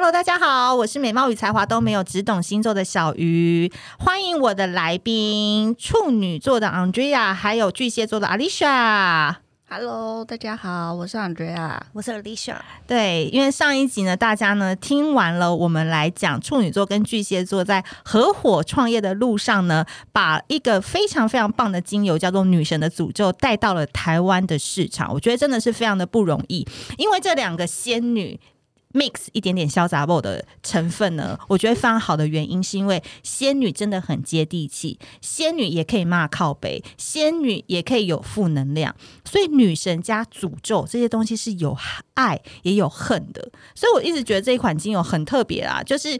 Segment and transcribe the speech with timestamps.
[0.00, 3.68] Hello，大家好，我是美貌与才华都没有，只懂星座的小鱼。
[3.98, 9.34] 欢迎我的来宾，处女座的 Andrea，还有巨蟹座的 Alicia。
[9.68, 12.54] Hello，大家好，我是 Andrea，我是 Alicia。
[12.86, 25.12] 对，因为上一集呢，大家呢听完了我们来讲处女座跟巨蟹座在合伙创业的路上呢，把一个非常非常棒的精油叫做女神的诅咒带到了台湾的市场。
[25.12, 26.64] 我觉得真的是非常的不容易，
[26.98, 28.38] 因为这两个仙女。
[28.94, 41.76] Mix 一点点潇洒 b 的成分呢，我觉得非常好的原因是因为仙女真的很接地气，仙女也可以骂靠背，仙女也可以有负能量，所以女神加诅咒这些东西是有
[42.14, 46.18] 爱也有恨的，所以我一直觉得这一款精油很特别啊，就是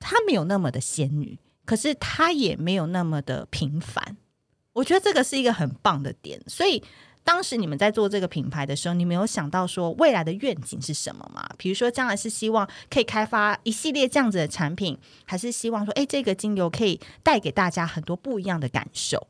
[0.00, 4.16] 它没有那么的仙女，可是它也没有那么的平凡，
[4.72, 6.82] 我觉得这个是一个很棒的点，所以。
[7.26, 11.44] 当时你们在做这个品牌的时候，你没有想到说未来的愿景是什么吗？
[11.58, 19.26] 比如说将来是希望可以开发一系列这样子的产品，还是希望说，哎，这个精油可以带给大家很多不一样的感受？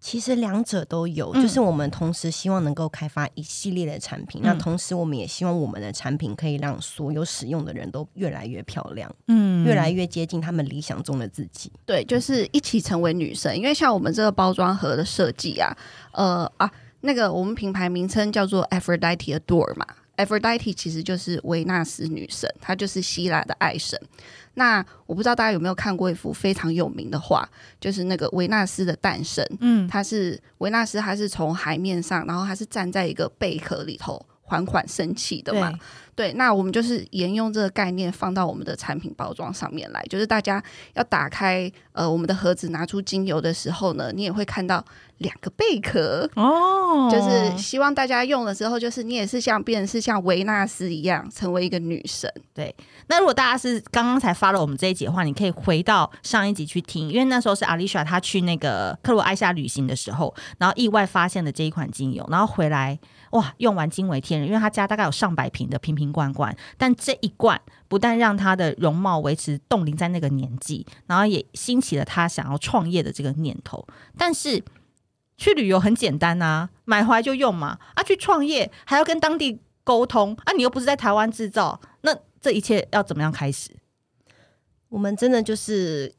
[0.00, 11.70] 其实两者都有，嗯、就是我们同时希望能够开发一系列的产品，嗯、那同时我们也希望我们的产品可以让所有使用的人都越来越漂亮，嗯，越来越接近他们理想中的自己。
[11.84, 13.54] 对，就是一起成为女神。
[13.54, 15.76] 因为像我们这个包装盒的设计啊，
[16.12, 16.72] 呃啊。
[17.00, 24.00] 那个我们品牌名称叫做 Aphrodite Adore 嘛，Aphrodite 其实就是维纳斯女神，她就是希腊的爱神。
[24.54, 27.48] 那我不知道大家有没有看过一幅非常有名的画，
[27.80, 29.46] 就是那个维纳斯的诞生。
[29.60, 34.20] 嗯，她是维纳斯，她是从海面上，然后她是站在一个贝壳里头。
[34.48, 35.70] 缓缓升起的嘛，
[36.14, 40.62] 对，那我们就是沿用这个概念放到我们的产品包装上面来，就是大家
[40.94, 44.82] 要打开呃我们的盒子，拿出精油的时候呢，你也会看到
[45.18, 52.32] 两个贝壳哦，就是希望大家用了之后，就是你也是像变成是像维纳斯一样，成为一个女神。
[52.54, 52.74] 对，
[53.08, 62.98] 那如果大家是刚刚才发了我们这一集的话，你可以回到上一集去听，因为那时候是 Alicia 她去那个克罗埃西亚旅行的时候，然后意外发现了这一款精油，然后回来。
[63.30, 73.86] 哇，用完惊为天人，因为他家大概有上百瓶的瓶瓶罐罐，但这一罐不但让他的容貌维持冻龄在那个年纪，然后也兴起了他想要创业的这个念头。
[74.16, 74.62] 但是
[75.36, 77.78] 去旅游很简单啊，买回来就用嘛。
[77.94, 83.70] 啊，去创业还要跟当地沟通啊，你又不是在台湾制造，那这一切要怎么样开始？
[84.88, 86.12] 我们真的就是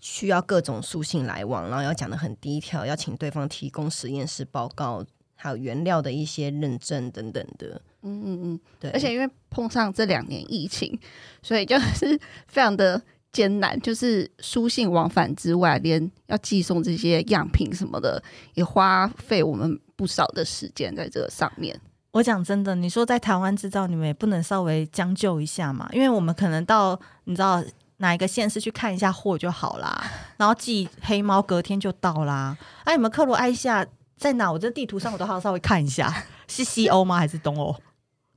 [0.00, 5.04] 需要各种书信来往，然后要讲得很低调，要请对方提供实验室报告。
[5.36, 8.90] 还有原料的一些认证等等的，嗯嗯嗯，对。
[8.90, 10.98] 而且因为碰上这两年疫情，
[11.42, 13.78] 所以就是 非常的艰难。
[13.80, 18.20] 就是书信往返之外，连要寄送这些样品什么的，
[18.54, 21.78] 也花费我们不少的时间在这个上面。
[22.12, 25.86] 我讲真的，你说在台湾制造，你们也不能稍微将就一下嘛？
[25.92, 27.62] 因为我们可能到你知道
[27.98, 32.56] 哪一个县市去看一下货就好啦，然后寄黑猫隔天就到啦。
[32.84, 33.86] 哎、啊，你们克罗埃西亚？
[34.18, 34.50] 在哪？
[34.50, 37.18] 我这地图上我都好稍微看一下， 是西欧吗？
[37.18, 37.74] 还是东欧？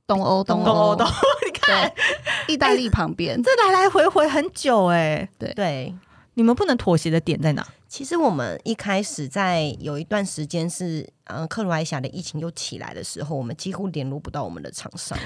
[0.06, 1.12] 东欧，东欧，东欧。
[1.46, 1.92] 你看，
[2.48, 5.28] 意大利旁边，欸， 这来来回回很久哎，欸。
[5.38, 5.94] 对对，
[6.34, 7.66] 你们不能妥协的点在哪？
[7.88, 15.18] 其实我们一开始在有一段时间是，嗯，克罗埃西亚的疫情又起来的时候，我们几乎联络不到我们的厂商。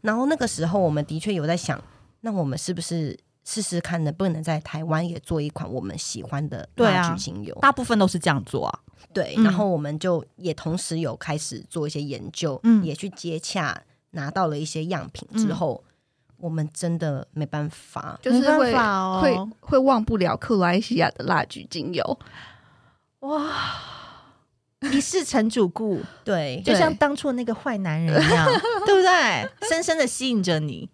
[0.00, 1.80] 然后那个时候，我们的确有在想，
[2.22, 7.56] 那我们是不是试试看能不能在台湾也做一款我们喜欢的蜡炬精油？
[7.60, 8.78] 大部分都是这样做啊。
[9.12, 22.18] 对，然后我们就也同时有开始做一些研究，嗯，也去接洽，拿到了一些样品之后，嗯、我们真的没办法，就是会、哦、会会忘不了克罗埃西亚的蜡菊精油，
[23.20, 23.50] 哇，
[24.92, 28.46] 一世成主顾，对，就像当初那个坏男人一样，
[28.86, 29.68] 对不对？
[29.68, 30.88] 深深的吸引着你，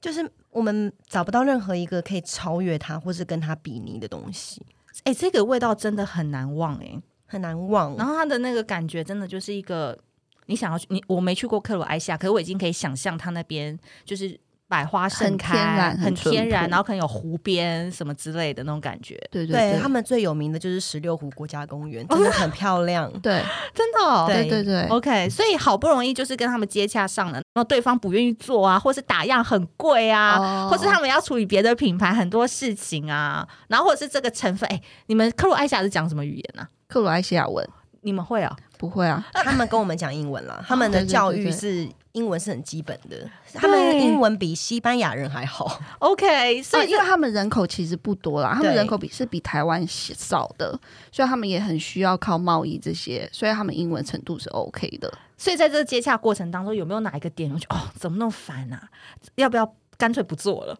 [0.00, 4.64] 就是我们找不到任何一个可以超越他，或是跟他比拟的东西。
[5.02, 7.02] 哎，这个味道真的很难忘，哎。
[7.34, 9.98] 很难忘，然后它的那个感觉真的就是一个，
[10.46, 19.14] 你想要去你我没去过克罗埃西亚，可是我已经可以想象它那边就是百花盛开，很天然，很天然，然后可能有湖边什么之类的那种感觉。
[19.30, 23.12] 对对对，他们最有名的就是十六湖国家公园，真的 很漂亮。
[23.20, 23.42] 对，
[23.74, 24.48] 真的哦，对。
[24.48, 24.86] 对对。
[24.88, 36.66] OK，所以好不容易就是跟他们接洽上了，然后对方不愿意做啊，或是打样很贵啊，或是他们要处理别的品牌很多事情啊，然后或者是这个成分，哎，你们克罗埃西亚是讲什么语言呢？
[36.94, 37.68] 克罗埃西亚文，
[38.02, 38.56] 你们会啊？
[38.78, 39.26] 不会啊？
[39.34, 40.64] 他们跟我们讲英文了。
[40.64, 45.80] 他们的教育是英文是很基本的，他们英文比西班牙人还好。
[45.98, 50.78] OK，所以因为他们人口其实不多啦，他们人口比是比台湾少的，
[51.10, 55.12] 所以他们也很需要靠贸易这些，所以他们英文程度是 OK 的。
[55.36, 58.88] 所以在这个接洽过程当中，有没有哪一个点我觉得哦，怎么那么烦啊？
[59.34, 60.78] 要不要干脆不做了？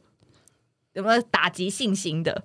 [0.92, 2.44] 有没有打击信心的？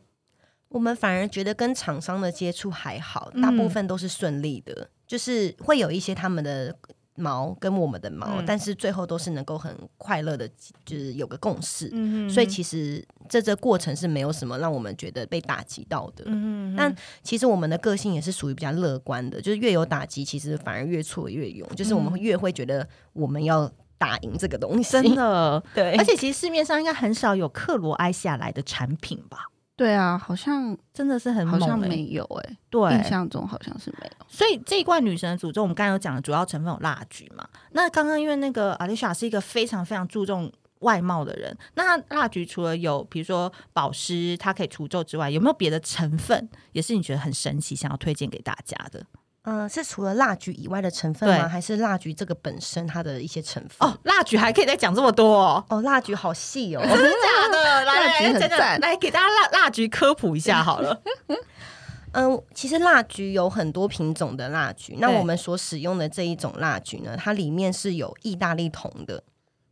[0.70, 6.76] 我们反而觉得跟厂商的接触还好，大部分都是顺利的，嗯、就是会有一些他们的。
[7.22, 10.48] 毛跟我们的毛，嗯、但是最后都是能够很快乐的，
[10.86, 11.90] 就是有个共识。
[12.30, 16.24] 所以其实这这过程是没有什么让我们觉得被打击到的。
[16.28, 21.68] 嗯、哼但其实我们的个性也是属于比较乐观的，就是越有打击，其实反而越挫越勇。
[21.76, 24.90] 就是我们越会觉得我们要打赢这个东西。
[24.94, 25.98] 真的， 对。
[25.98, 29.48] 而且其实市面上应该很少有克罗埃西亚来的产品吧？
[29.80, 34.26] 对啊，好像真的是很猛、欸、好像没有哎、欸，对，印象中好像是没有。
[34.28, 37.48] 所以这一罐女神的诅咒，我们刚才有讲的主要成分有蜡菊嘛？
[37.72, 49.06] 那刚刚因为那个 Alicia 是一个非常非常注重外貌的人，那蜡菊除了有比如说保湿，它可以除皱之外，有没有别的成分也是你觉得很神奇，想要推荐给大家的？
[49.50, 51.48] 嗯、呃，是除了蜡菊以外的成分吗？
[51.48, 53.88] 还是蜡菊这个本身它的一些成分？
[53.90, 55.66] 哦，蜡菊还可以再讲这么多哦！
[55.70, 57.86] 哦，蜡菊好细哦， 真的假的？
[57.86, 61.02] 来 来来，来来给大家蜡蜡菊科普一下好了。
[62.14, 69.24] 嗯、呃，其实蜡菊有很多品种的蜡菊，那我们所使用的这一种蜡菊呢，它里面是有意大利铜的。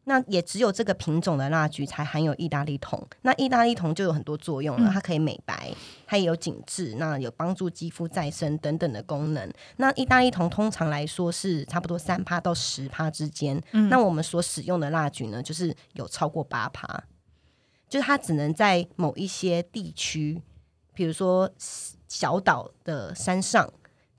[0.09, 3.05] 那也只有这个品种的蜡菊才含有意大利酮。
[3.23, 5.69] 那意大利酮就有很多作用了，它可以美白，
[6.05, 9.51] 它也有紧致，那有帮助肌肤再生等等的功能。
[9.75, 13.61] 那意大利酮通常来说是差不多三趴到十趴之间。
[13.73, 17.03] 嗯、那我们所使用的蜡菊呢，就是有超过八趴，
[17.89, 20.41] 就是它只能在某一些地区，
[20.93, 21.51] 比如说
[22.07, 23.69] 小岛的山上，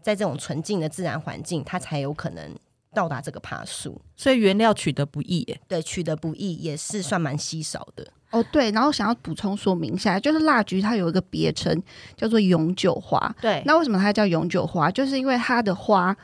[0.02, 2.55] 在这种纯净的自然环境，它才有可能。
[2.98, 5.60] 到达这个爬树，所以原料取得不易耶。
[5.68, 8.44] 对，取得不易也是算蛮稀少的哦。
[8.50, 11.80] 对，然后想要补充说明一下，就是蜡菊它有一个别称
[12.16, 13.32] 叫做永久花。
[13.40, 14.90] 对，那为什么它叫永久花？
[14.90, 16.16] 就是因为它的花，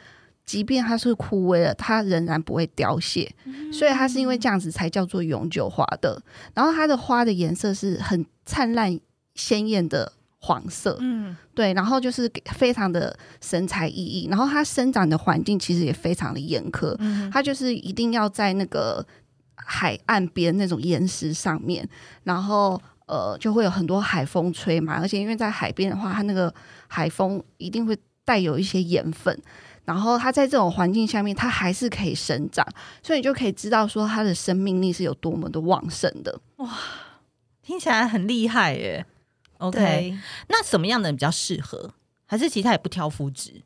[0.44, 6.20] 即便它是枯萎了，它仍然不会凋谢，嗯、所以它是因为这样子才叫做永久花的。
[6.54, 8.98] 然后它的花的颜色是很灿烂
[9.36, 10.12] 鲜艳的。
[10.44, 19.04] 黄色，嗯，对，然后就是非常的神采奕奕，然后它生长的环境其实也非常的严苛，嗯，它就是一定要在那个
[19.54, 21.88] 海岸边那种岩石上面，
[22.24, 26.52] 然后呃就会有很多海风吹嘛，而且因为在海边的话，它那个
[26.88, 27.96] 海风一定会
[28.26, 29.34] 带有一些盐分，
[29.86, 32.66] 然后它在这种环境下面，它还是可以生长，
[33.02, 36.68] 所以你就可以知道说它的生命力是有多么的旺盛的，哇，
[37.62, 39.06] 听起来很厉害耶。
[39.58, 40.18] OK，
[40.48, 41.92] 那什么样的人比较适合？
[42.26, 43.62] 还是其他也不挑肤质？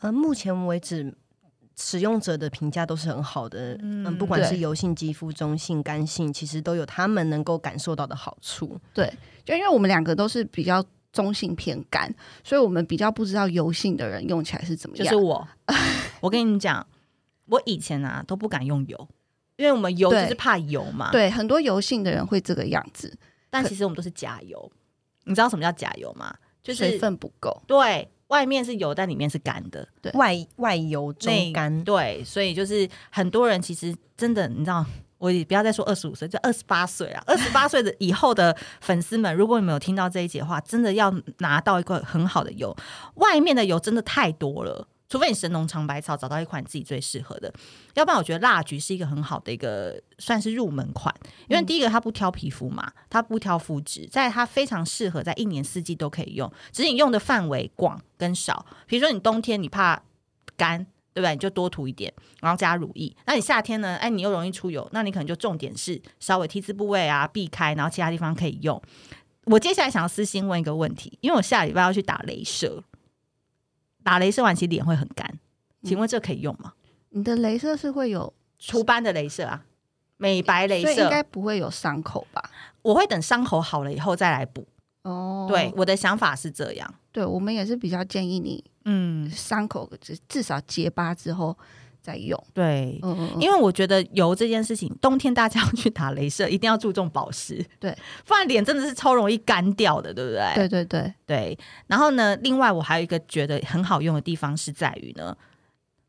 [0.00, 1.14] 呃，目前为止
[1.76, 3.74] 使用者的评价都是很好的。
[3.80, 8.78] 嗯，嗯，不管是油性肌肤、中性、干性，其实都有他们能够感受到的好处。
[8.92, 9.12] 对，
[9.44, 12.12] 就因为我们两个都是比较中性偏干，
[12.44, 15.04] 所以我们比较不知道油性的人用起来是怎么样。
[15.04, 15.48] 就是我，
[16.20, 16.86] 我跟你讲，
[17.46, 19.08] 我以前啊都不敢用油，
[19.56, 21.10] 因为我们油就是怕油嘛。
[21.10, 23.16] 对，对，很多油性的人会这个样子，
[23.50, 24.70] 但其实我们都是假油。
[25.28, 26.34] 你知道什么叫假油吗？
[26.60, 34.84] 就是水分不够，对，外面是油，但里面是干的，对，外外油中干，对，所以就是很多人其实真的，你知道，
[35.16, 42.76] 我也不要再说二十五岁，就二十八岁啊，二十八 岁的以后的粉丝们，如果你们有听到这一节话，真的要拿到一个很好的油，
[43.14, 44.88] 外面的油真的太多了。
[45.08, 47.52] 除非你神农尝百草找到一款自己最适合的，
[47.94, 51.14] 要不然我觉得蜡菊是一个很好的一个算是入门款，
[51.48, 58.66] 因为第一个它不挑皮肤嘛，它不挑肤质，在它非常适合在一年四季都可以用，只是你用的范围广跟少。
[58.86, 60.02] 比如说你冬天你怕
[60.56, 61.32] 干，对不对？
[61.32, 63.10] 你就多涂一点，然后加乳液。
[63.24, 63.96] 那你夏天呢？
[63.96, 68.80] 哎，你又容易出油，那你可能就重点是稍微 T 字部位啊避开，然后其他地方可以用。
[69.44, 72.84] 我接下来想要私心问一个问题，因为我下礼拜要去打镭射。
[74.08, 75.30] 打镭射完，其实脸会很干，
[75.82, 76.72] 请问这可以用吗？
[77.10, 79.62] 你的镭射是会有除斑的镭射啊，
[80.16, 82.42] 美白镭射应该不会有伤口吧？
[82.80, 84.66] 我会等伤口好了以后再来补。
[85.02, 86.94] 哦，对，我的想法是这样。
[87.12, 89.90] 对，我们也是比较建议你，嗯，伤口
[90.26, 91.54] 至少结疤之后。
[92.02, 92.42] 在用。
[92.52, 100.52] 对，嗯，因为我觉得油这件事情，冬天大家要去打镭射，一定要注重保湿，对，不然脸真的是超容易干掉的，对不对？
[100.54, 101.14] 对对对。
[101.26, 101.58] 对。
[101.86, 105.36] 然后呢，另外我还有一个觉得很好用的地方是在于呢，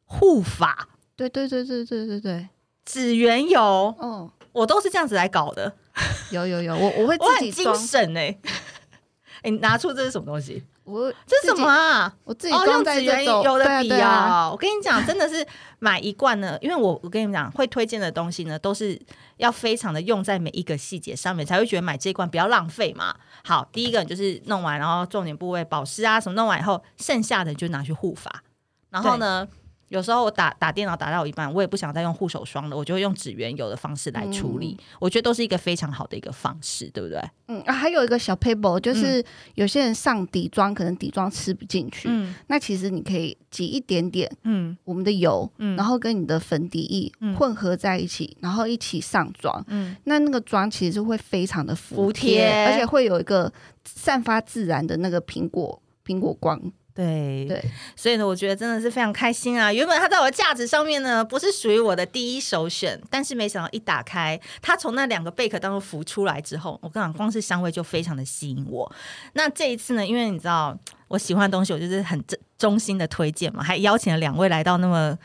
[0.05, 2.47] 护发，对对对对对对对，
[2.85, 5.73] 指缘油，嗯，我都是这样子来搞的，
[6.31, 8.39] 有有有，我我会自己精神哎、欸，
[9.41, 10.63] 哎，你拿出这是什么东西？
[10.83, 12.11] 我这是什么啊？
[12.23, 14.09] 我自己用指缘油的笔啊！
[14.09, 15.45] 啊啊我跟你讲，真的是
[15.77, 18.99] 买一罐呢，因为我我跟你们讲，会推荐的东西呢，都是
[19.37, 23.15] 要非常的用在每一个细节上面，才会觉得买这一罐不要浪费嘛。
[23.43, 28.43] 好，第一个就是弄完，然后重点部位保湿啊什么弄完以后，剩下的就拿去护发。
[28.89, 29.47] 然后呢，
[29.89, 34.77] 有时候我打打电脑打到一半，我也不想再用护手霜了，我就会用指缘油的方式来处理。
[34.79, 37.19] 嗯、我觉得都是一个非常好的一个方式，对不对？
[37.47, 39.23] 嗯啊，还有一个小 paper，就是
[39.55, 52.65] 有些人上底妆，可能底妆吃不进去，嗯，那其实你可以挤一点点，嗯，我们的油，嗯，然后跟你的粉底液混合在一起，然后一起上妆，嗯，那那个妆其实会非常的服帖，服帖。
[52.67, 53.51] 而且会有一个
[53.83, 56.61] 散发自然的那个苹果苹果光。
[56.99, 57.63] 对对，
[57.95, 59.71] 所以呢，我觉得真的是非常开心啊！
[59.71, 68.91] 原本它在我的架子上面呢，不是属于我的第一首选，但是没想到一打开，它从那两个贝壳当中浮出来之后，我跟你讲，光是香味就非常的吸引我。
[69.31, 70.77] 那这一次呢，因为你知道
[71.07, 75.17] 我喜欢的东西，我就是很真衷心的推荐嘛，还邀请了两位来到那么。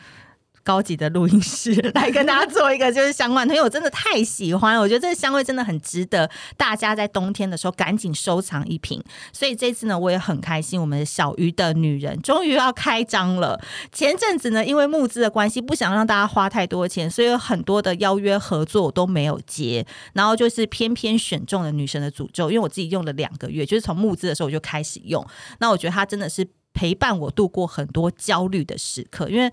[0.65, 9.01] 高级的录音室 来跟大家做一个就是相关的，因为我真的太喜欢，我觉得这个香味真的很值得大家在冬天的时候赶紧收藏一瓶。
[9.33, 13.61] 所以这次呢，我也很开心，我们小鱼的女人终于要开张了。
[13.93, 19.87] 前阵子呢，因为募资的关系，不想让大家花太多钱，所以有很多的邀约合作我都没有接。
[20.15, 25.25] 然后就是偏偏选中了女神的诅咒，因为我自己用了两个月，就是从募资的时候我就开始用。
[25.59, 26.47] 那我觉得它真的是。
[26.75, 29.51] 陪伴我度过很多焦虑的时刻，因为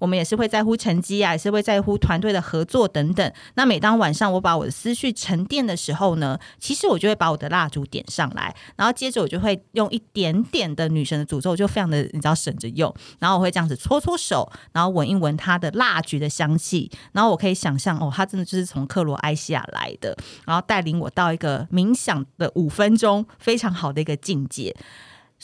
[0.00, 3.32] 我们也是会在乎成绩啊，也是会在乎团队的合作等等。
[3.54, 12.92] 那每当晚上我把我的思绪沉淀的时候呢，其实我就会把我的蜡烛点上来，然后接着我就会用一点点的女神的诅咒，就非常的你知道省着用。
[13.20, 24.74] 然后我会这样子搓搓手，然后闻一闻它的蜡烛的香气，然后我可以想象哦，它真的就是从克罗埃西亚来的，然后带领我到一个冥想的五分钟，非常好的一个境界。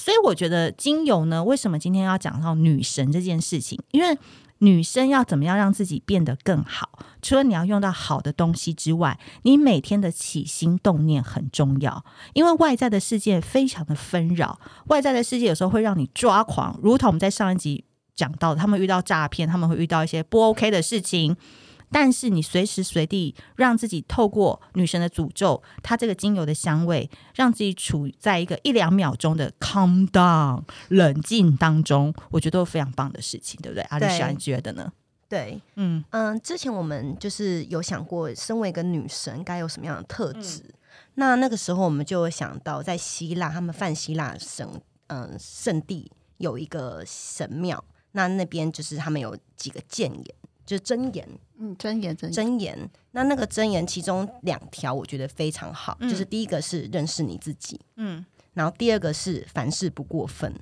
[0.00, 3.78] 所以我觉得精油呢，为什么今天要讲到女神这件事情？
[3.90, 4.16] 因为
[4.61, 6.99] 女生要怎么样让自己变得更好？
[7.21, 12.02] 除了你要用到好的东西之外，你每天的起心动念很重要。
[12.33, 16.80] 因为外在的世界非常的纷扰，外在的世界有时候会让你抓狂。
[16.83, 21.37] 如同我们在上一集讲到的，他们遇到诈骗，他们会遇到一些不 OK 的事情。
[21.90, 33.82] 但是你随时随地让自己透过女神的诅咒，它这个精油的香味，让自己处在一个一两秒钟的 calm down 冷静当中，我觉得都是非常棒的事情，对不对？
[33.85, 34.92] 阿丽莎，你觉得呢？
[35.28, 40.62] 对，嗯嗯，之前我们就是有想过，身为一个女神该有什么样的特质？
[40.64, 40.75] 嗯、
[41.14, 44.68] 那那个时候我们就有想到，在希腊，他们泛希腊神
[45.06, 50.35] 嗯圣地有一个神庙，那那边就是他们有几个谏言。
[50.71, 52.91] 就是真言，嗯，真言，箴箴言。
[53.11, 60.55] 那那个真言，其中两条我觉得非常好，嗯、就是第一个是认识你自己，嗯，然后第二个是凡事不过分。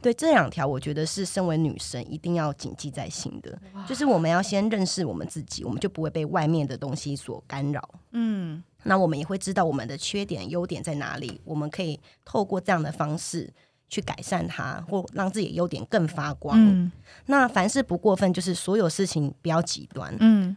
[0.00, 7.86] 对，这两条我觉得是身为女生一定要谨记在心的，就是我们要先认识我们自己，我们就不会被外面的东西所干扰。
[8.12, 13.52] 嗯，那我们也会知道我们的缺点、优点在哪里，我们可以透过这样的方式。
[13.88, 16.58] 去改善它，或让自己的优点更发光。
[16.58, 16.90] 嗯、
[17.26, 20.14] 那凡事不过分，就是所有事情不要极端。
[20.20, 20.56] 嗯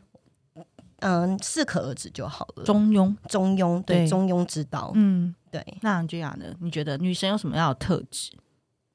[1.02, 2.64] 嗯，适可而止就好了。
[2.66, 4.92] 中庸，中庸，对，对中庸之道。
[4.96, 5.66] 嗯，对。
[5.82, 6.46] 那这样呢？
[6.60, 8.32] 你觉得女生有什么样的特质？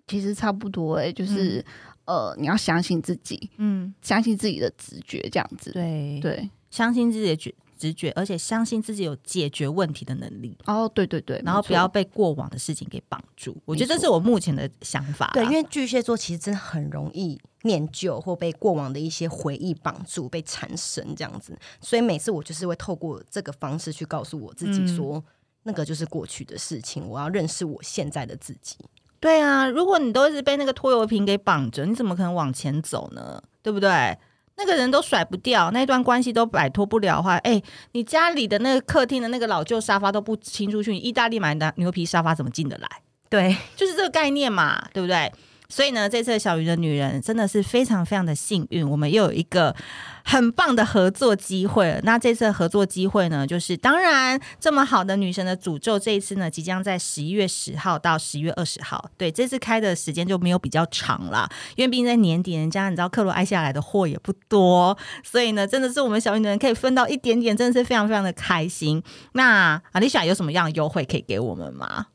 [0.07, 1.65] 其实差不多哎、欸，就是、
[2.05, 5.73] 嗯、呃，你要相信自己，嗯，相信自己的直觉，这样子。
[5.73, 7.55] 对对，对相信自己的觉。
[7.85, 10.57] 直觉，而且相信自己有解决问题的能力。
[10.65, 13.57] 哦，对对对，然后不要被过往的事情给绑住。
[13.67, 15.31] 我觉得这是我目前的想法。
[15.35, 21.57] 对，因为巨蟹座其实真的很容易念旧，或被过往的一些回忆绑住，被缠身这样子。
[21.81, 25.25] 所以每次我就是会透过这个方式去告诉我自己说，嗯、
[25.65, 28.77] 那个就是过去的事情，我要认识我现在的自己。
[29.21, 33.43] 对啊，如果你都一直被那个拖油瓶给绑着，你怎么可能往前走呢？
[33.63, 34.19] 对不对？
[34.57, 42.89] 那个人都甩不掉，那段关系都摆脱不了的话，哎，你家里的那个客厅的那个老旧沙发都不清出去，你意大利买的牛皮沙发怎么进得来？
[43.29, 45.33] 对，就是这个概念嘛，对不对？
[45.69, 49.75] 所以呢，这次小鱼的女人真的是非常非常的幸运，我们又有一个
[50.23, 51.99] 很棒的合作机会。
[52.05, 59.11] 那这次合作机会呢，就是当然这么好的女神的诅咒，这一次呢，即将在十一月十号到十一月二十号。
[59.17, 69.03] 对，这次开的时间就没有比较长了，因为毕竟在年底，人家你知道克罗埃西亚来的货也不多，所以呢，真的是我们小鱼的人可以分到一点点，真的是非常非常的开心。
[69.33, 72.07] 那阿丽莎有什么样的优惠可以给我们吗？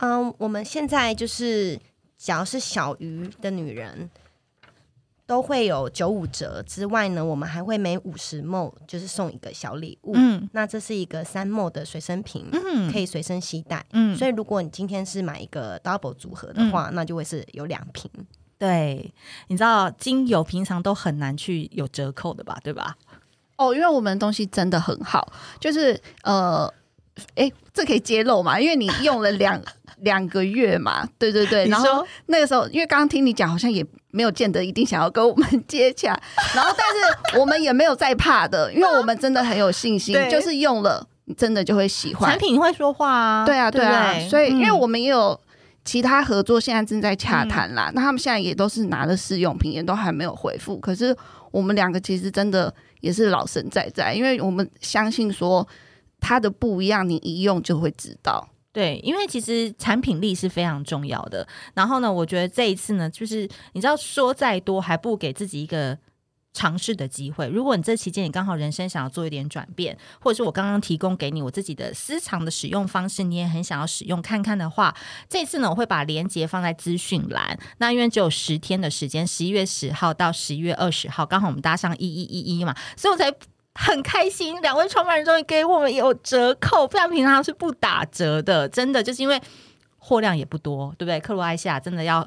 [0.00, 1.78] 嗯，我们现在就是。
[2.18, 4.10] 只要是小鱼的女人，
[5.26, 10.12] 都会有九五折之外呢，我们还会每五十 ml 就是送一个小礼物。
[10.14, 13.84] 嗯，那这是一个三 ml 的随身瓶，嗯，可以随身携带。
[13.92, 18.10] 嗯，所以如果你今天是买一个 double 组合的话，嗯，那就会是有两瓶。
[18.58, 19.12] 对，
[19.48, 22.58] 你知道精油平常都很难去有折扣的吧？
[22.64, 22.96] 对吧？
[23.56, 26.72] 哦，因为我们东西真的很好，就是呃。
[27.34, 28.58] 哎，这可以揭露嘛？
[28.60, 29.60] 因为你用了两
[30.00, 31.66] 两个月嘛，对对对。
[31.68, 36.08] 然后那个时候，因为刚刚听你讲，好像也没有见得一定想要跟我们接洽。
[36.54, 41.06] 然后，但是我们也没有在怕的，因为我们真的很有信心，就是用了，
[41.36, 42.30] 真的就会喜欢。
[42.30, 44.14] 产品会说话啊，对啊，对啊。
[44.28, 45.40] 所以，因为我们也有
[45.84, 47.90] 其他合作，现在正在洽谈啦。
[47.94, 50.78] 那他们现在也都是拿了试用品，也都还没有回复。
[50.78, 51.16] 可是
[51.50, 55.66] 我们两个其实真的也是老神在在，因为我们相信说。
[56.20, 58.48] 它的不一样，你一用就会知道。
[58.72, 61.48] 对，因为其实产品力是非常重要的。
[61.72, 65.96] 然后呢，我觉得这一次呢，就是你知道，说再多还不给自己一个
[66.52, 67.48] 尝试的机会。
[67.48, 74.94] 如果你这期间你刚好人生想要做一点转变，或者是我刚刚提供给你我自己的私藏的使用方式，你也很想要使用看看的话，
[75.26, 77.58] 这次呢，我会把链接放在资讯栏。
[77.78, 83.34] 那因为只有十天的时间，十一月十号到十一月二十号，刚好我们搭上一一一一嘛，所以我才。
[83.76, 89.40] 很开心，两位创办人终于给我们有折扣，不然平常是不打折的，真的就是因为
[89.98, 91.20] 货量也不多，对不对？
[91.20, 92.26] 克罗埃西亚真的要。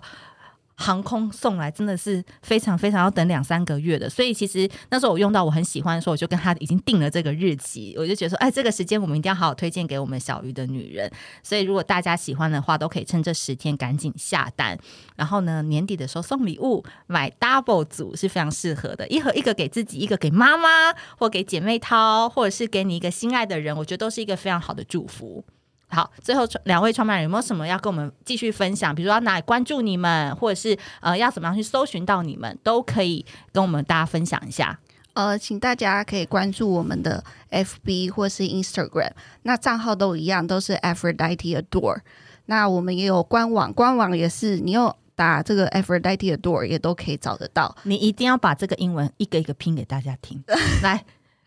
[0.79, 11.11] 航空送来真的是非常非常要等两三个月的，所以其实那时候我用到我很喜欢的时候，我就跟他已经定了这个日期，我就觉得说，哎，这个时间我们一定要好好推荐给我们小鱼的女人。
[11.43, 14.79] 所以如果大家喜欢的话，都可以趁这十天赶紧下单。
[15.17, 25.43] 然后呢，年底的时候送礼物，买 double 组是非常适合的，一盒一个给自己，一个给妈妈，或给姐妹淘，或者是给你一个心爱的人，我觉得都是一个非常好的祝福。
[25.91, 28.93] 好，最后两位创办人有没有什么要跟我们继续分享？
[28.93, 34.79] 比如说要哪里关注你们，或者是呃要怎么样去搜寻到你们，都可以跟我们大家分享一下。
[35.13, 42.01] 呃，请大家可以关注我们的 FB 或是 Instagram，那账号都一样，都是 Aphrodite Adore。
[42.45, 47.75] 那我们也有官网，官网也是你有打这个 Aphrodite Adore 也都可以找得到。
[47.83, 50.41] 你一定要把这个英文一个一个拼给大家听，
[50.83, 51.03] 来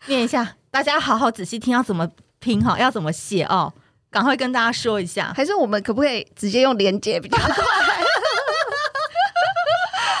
[0.07, 2.07] 念一下，大家好好仔细听，要怎么
[2.39, 3.73] 拼哈，要怎么写哦。
[4.13, 7.55] 赶快跟大家说一下，还是我们可不可以直接用连接比较快？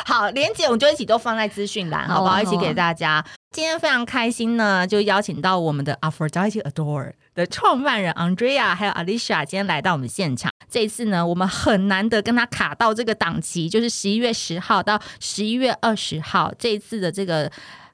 [0.05, 2.41] 好，连接我们就一起都放在资讯栏，好不好？
[2.41, 3.23] 一起给大家。
[3.51, 10.51] 今天非常开心呢，就邀请到我们的 Aphrodite Adore 的创办人 Andrea 还有 Alicia 今天来到我们现场。
[10.69, 17.51] 这一次呢，我们很难得跟他卡到这个档期，就是十一月十号到十一月二十号这一次的这个。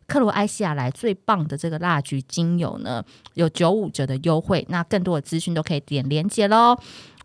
[0.10, 3.02] 克罗埃西亚来最棒的这个蜡菊精油呢，
[3.36, 4.66] 有九五折的优惠。
[4.70, 6.76] 那更多的资讯都可以点连结喽。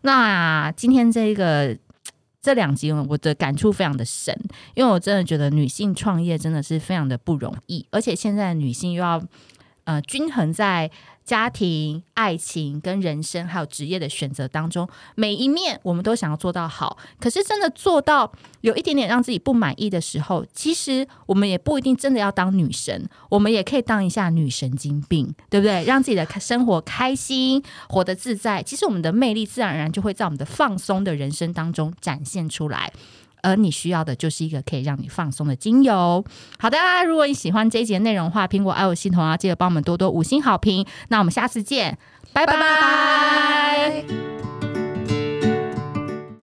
[0.03, 1.75] 那今天这个
[2.41, 4.33] 这两集我的感触非常的深，
[4.75, 9.21] 因为我真的觉得女性创业真的是非常的不容易，而且现在女性又要
[9.85, 10.89] 呃均衡在。
[11.25, 16.97] 家庭、爱情跟人生，还有职业的选择当中，每一面我们都想要做到好。
[17.19, 25.83] 可是真的做到有一点点让自己不满意的时候，其实我们也不一定真的要当女神，我们也可以当一下女神经病，对不对？
[25.85, 28.61] 让自己的生活开心，活得自在。
[28.61, 32.93] 其实我们的魅力自然而然就会在我们的放松的人生当中展现出来。
[33.45, 36.25] 而你需要的就是一个可以让你放松的精油。
[36.57, 36.77] 好的，
[37.07, 40.83] 如果你喜欢这一节内容的话，苹果 iOS 系统啊，记得帮我们多多五星好评。
[41.09, 41.95] 那我们下次见，
[42.33, 42.53] 拜拜。
[42.53, 44.64] 拜拜。